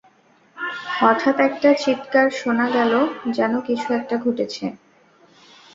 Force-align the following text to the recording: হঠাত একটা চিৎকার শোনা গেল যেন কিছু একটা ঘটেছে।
হঠাত 0.97 1.37
একটা 1.39 1.69
চিৎকার 1.75 2.27
শোনা 2.31 2.67
গেল 2.69 2.93
যেন 3.31 3.53
কিছু 3.67 3.87
একটা 3.93 4.15
ঘটেছে। 4.17 4.65